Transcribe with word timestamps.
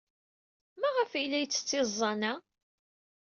Maɣef 0.79 1.11
ay 1.13 1.25
la 1.27 1.37
yettett 1.41 1.77
iẓẓan-a? 1.79 2.33